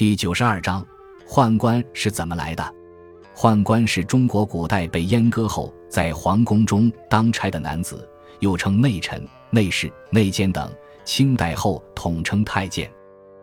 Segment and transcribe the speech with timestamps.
[0.00, 0.82] 第九十二章，
[1.28, 2.74] 宦官是怎么来的？
[3.36, 8.08] 宦官是中国古代被阉割后在皇宫中当差的男子，
[8.38, 10.72] 又称内臣、内侍、内监等。
[11.04, 12.90] 清代后统称太监。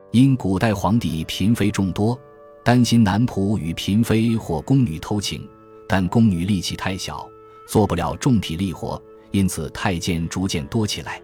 [0.10, 2.20] 因古代皇帝嫔妃众多，
[2.64, 5.48] 担心男仆与嫔妃或宫女偷情，
[5.88, 7.30] 但宫女力气太小，
[7.68, 9.00] 做不了重体力活，
[9.30, 11.22] 因此太监逐渐多起来。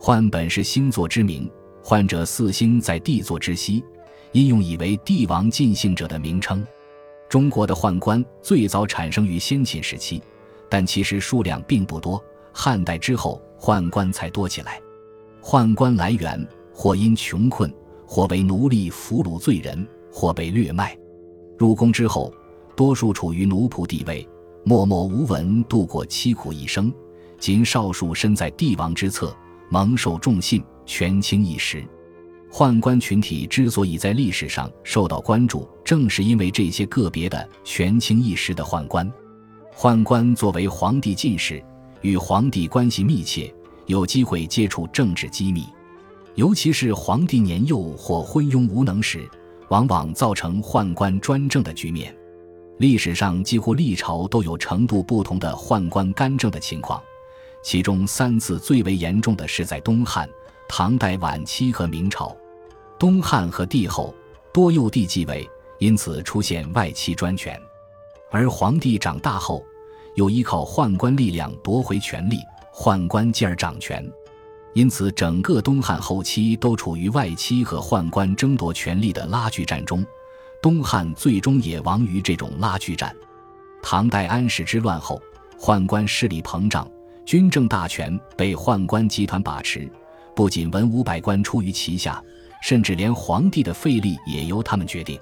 [0.00, 1.48] 宦本是星座之名，
[1.84, 3.84] 宦者四星在地座之西，
[4.34, 6.66] 因用以为帝王尽兴者的名称。
[7.28, 10.20] 中国的宦官最早产生于先秦时期，
[10.68, 12.22] 但其实数量并不多。
[12.52, 14.80] 汉代之后，宦官才多起来。
[15.40, 17.72] 宦官来源或因穷困，
[18.06, 20.98] 或为奴隶俘虏罪人，或被掠卖。
[21.56, 22.34] 入宫之后，
[22.74, 24.28] 多数处于奴仆地位，
[24.64, 26.92] 默默无闻度过凄苦一生。
[27.38, 29.32] 仅少数身在帝王之侧，
[29.70, 31.86] 蒙受重信，权倾一时。
[32.56, 39.12] 宦官群体之所以在历史上受到关注，正是因为这些个别的权倾一时的宦官。
[39.76, 41.60] 宦官作为皇帝近侍，
[42.00, 43.52] 与皇帝关系密切，
[43.86, 45.64] 有机会接触政治机密，
[46.36, 49.28] 尤其是皇帝年幼或昏庸无能时，
[49.70, 52.16] 往往造成宦官专政的局面。
[52.78, 57.02] 历史上几乎历朝都有程度不同的宦官干政的情况，
[57.64, 60.30] 其中三次最为严重的是在东汉、
[60.68, 62.32] 唐代晚期和明朝。
[63.04, 64.14] 东汉和帝后
[64.50, 65.46] 多幼帝继位，
[65.78, 67.54] 因此出现外戚专权；
[68.30, 69.62] 而皇帝长大后，
[70.14, 72.38] 又依靠宦官力量夺回权力，
[72.72, 74.10] 宦官继而掌权，
[74.72, 80.02] 因此整个东汉后期都处于外戚和宦官争夺权力的拉锯战中。
[80.62, 83.14] 东汉最终也亡于这种拉锯战。
[83.82, 85.20] 唐代安史之乱后，
[85.60, 86.90] 宦官势力膨胀，
[87.26, 89.86] 军政大权被宦官集团把持，
[90.34, 92.24] 不仅文武百官出于旗下。
[92.64, 95.20] 甚至连皇帝的废立也由他们决定，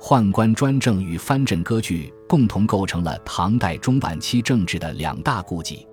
[0.00, 5.86] 宦官专政与藩镇割据共同构成了唐代中晚期政治的两大痼疾。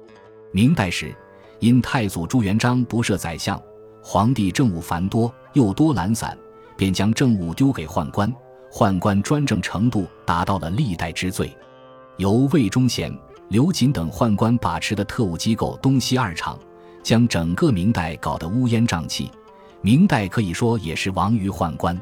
[0.53, 1.13] 明代时，
[1.59, 3.61] 因太祖朱元璋不设宰相，
[4.01, 6.37] 皇帝政务繁多又多懒散，
[6.77, 8.33] 便将政务丢给宦官，
[8.71, 11.53] 宦官专政程度达到了历代之最。
[12.15, 13.13] 由魏忠贤、
[13.49, 16.57] 刘瑾等宦官把持的特务机构东西二厂，
[17.03, 19.29] 将整个明代搞得乌烟瘴气。
[19.81, 21.99] 明代可以说也是亡于宦官，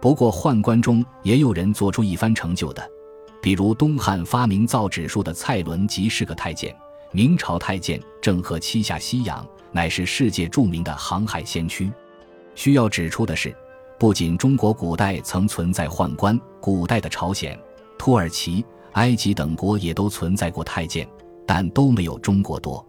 [0.00, 2.86] 不过宦官中也有人做出一番成就的，
[3.40, 6.74] 比如东汉发明造纸术的蔡伦即是个太监，
[7.12, 11.90] 明朝太监郑和七下西洋，乃是世界著名的航海先驱。
[12.54, 13.54] 需要指出的是，
[13.98, 17.58] 不仅中国古代曾存在宦官，古代的朝鲜、
[17.96, 21.08] 土耳其、埃及等国也都存在过太监，
[21.46, 22.84] 但都没有中国多。